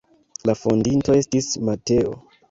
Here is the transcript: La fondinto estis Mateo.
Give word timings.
La 0.49 0.53
fondinto 0.61 1.17
estis 1.17 1.49
Mateo. 1.69 2.17